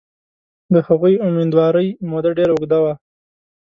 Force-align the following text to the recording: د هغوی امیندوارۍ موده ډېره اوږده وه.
د 0.73 0.75
هغوی 0.87 1.15
امیندوارۍ 1.27 1.87
موده 2.09 2.29
ډېره 2.37 2.51
اوږده 2.53 2.79
وه. 2.83 2.93